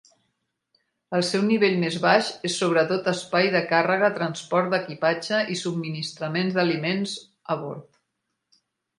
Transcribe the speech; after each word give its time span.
El 1.15 1.23
seu 1.25 1.41
nivell 1.49 1.75
més 1.81 1.97
baix 2.05 2.29
és 2.49 2.55
sobretot 2.61 3.09
espai 3.11 3.49
de 3.55 3.61
càrrega, 3.73 4.09
transport 4.15 4.71
d'equipatge 4.75 5.41
i 5.57 5.59
subministrament 5.63 6.49
d'aliments 6.55 7.13
a 7.57 7.59
bord. 7.65 8.01